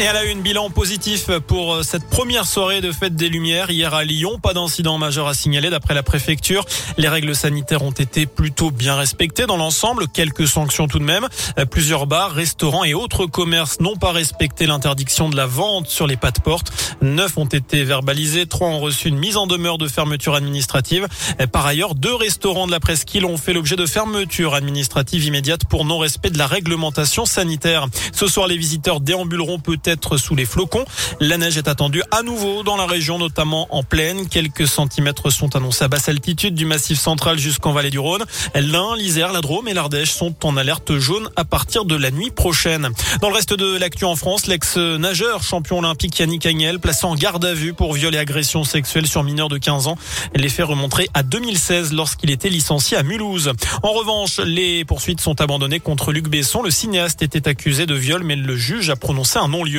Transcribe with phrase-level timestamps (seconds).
[0.00, 3.70] Et à la une, bilan positif pour euh, cette première soirée de fête des Lumières
[3.70, 4.38] hier à Lyon.
[4.42, 6.64] Pas d'incident majeur à signaler d'après la préfecture.
[6.96, 10.08] Les règles sanitaires ont été plutôt bien respectées dans l'ensemble.
[10.08, 11.28] Quelques sanctions tout de même.
[11.58, 16.06] Euh, plusieurs bars, restaurants et autres commerces n'ont pas respecté l'interdiction de la vente sur
[16.06, 16.72] les pas de porte.
[17.02, 18.46] Neuf ont été verbalisés.
[18.46, 21.08] Trois ont reçu une mise en demeure de fermeture administrative.
[21.42, 25.66] Euh, par ailleurs, deux restaurants de la presqu'île ont fait l'objet de fermeture administrative immédiate
[25.68, 27.86] pour non-respect de la réglementation sanitaire.
[28.14, 30.84] Ce soir, les visiteurs déambuleront peut-être sous les flocons.
[31.20, 34.28] La neige est attendue à nouveau dans la région, notamment en plaine.
[34.28, 38.24] Quelques centimètres sont annoncés à basse altitude du massif central jusqu'en vallée du Rhône.
[38.54, 42.30] L'Ain, l'Isère, la Drôme et l'Ardèche sont en alerte jaune à partir de la nuit
[42.30, 42.90] prochaine.
[43.20, 47.44] Dans le reste de l'actu en France, l'ex-nageur champion olympique Yannick Agnel placé en garde
[47.44, 49.96] à vue pour viol et agression sexuelle sur mineur de 15 ans.
[50.34, 53.52] Les faits remonteraient à 2016 lorsqu'il était licencié à Mulhouse.
[53.82, 56.62] En revanche, les poursuites sont abandonnées contre Luc Besson.
[56.62, 59.69] Le cinéaste était accusé de viol, mais le juge a prononcé un non-lieu.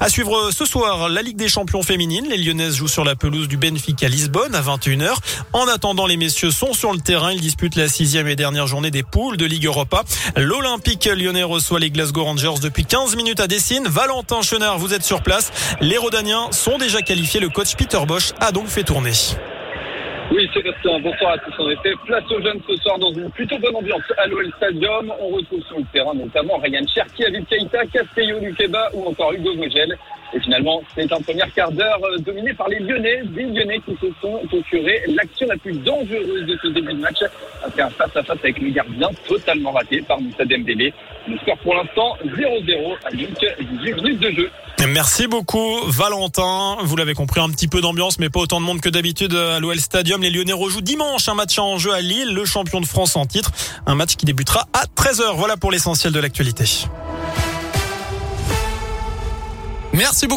[0.00, 2.26] À suivre ce soir, la Ligue des champions féminines.
[2.28, 5.14] Les Lyonnaises jouent sur la pelouse du Benfica Lisbonne à 21h.
[5.52, 7.32] En attendant, les messieurs sont sur le terrain.
[7.32, 10.04] Ils disputent la sixième et dernière journée des poules de Ligue Europa.
[10.36, 13.88] L'Olympique lyonnais reçoit les Glasgow Rangers depuis 15 minutes à Dessine.
[13.88, 15.50] Valentin Chenard, vous êtes sur place.
[15.80, 17.40] Les Rodaniens sont déjà qualifiés.
[17.40, 19.12] Le coach Peter Bosch a donc fait tourner.
[20.32, 21.62] Oui, Sébastien, bonsoir à tous.
[21.62, 25.12] En effet, place aux jeunes ce soir dans une plutôt bonne ambiance à l'OL Stadium.
[25.20, 28.38] On retrouve sur le terrain notamment Ryan Cherki, Avid Keita, Castello
[28.94, 29.96] ou encore Hugo Vogel.
[30.34, 33.94] Et finalement, c'est un premier quart d'heure euh, dominé par les Lyonnais, des Lyonnais qui
[33.94, 37.22] se sont procurés l'action la plus dangereuse de ce début de match
[37.64, 40.92] après un face-à-face avec le gardien totalement raté par Moussa Dembélé.
[41.28, 44.50] Le score pour l'instant 0-0 à 18 minutes de jeu.
[44.84, 46.76] Merci beaucoup Valentin.
[46.82, 49.58] Vous l'avez compris, un petit peu d'ambiance, mais pas autant de monde que d'habitude à
[49.58, 50.20] l'OL Stadium.
[50.22, 53.24] Les Lyonnais rejouent dimanche un match en jeu à Lille, le champion de France en
[53.26, 53.52] titre.
[53.86, 55.34] Un match qui débutera à 13h.
[55.36, 56.64] Voilà pour l'essentiel de l'actualité.
[59.92, 60.34] Merci beaucoup.